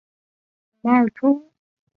[0.81, 1.53] 马尔托。